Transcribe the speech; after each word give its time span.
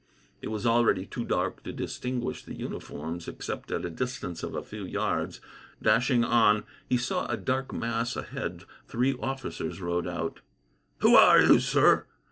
It 0.41 0.47
was 0.47 0.65
already 0.65 1.05
too 1.05 1.23
dark 1.23 1.61
to 1.61 1.71
distinguish 1.71 2.43
the 2.43 2.55
uniforms, 2.55 3.27
except 3.27 3.69
at 3.71 3.85
a 3.85 3.89
distance 3.91 4.41
of 4.41 4.55
a 4.55 4.63
few 4.63 4.83
yards. 4.83 5.41
Dashing 5.79 6.23
on, 6.25 6.63
he 6.89 6.97
saw 6.97 7.27
a 7.27 7.37
dark 7.37 7.71
mass 7.71 8.15
ahead 8.15 8.63
three 8.87 9.13
officers 9.21 9.79
rode 9.79 10.07
out. 10.07 10.39
"Who 11.01 11.15
are 11.15 11.39
you, 11.39 11.59
sir?" 11.59 12.07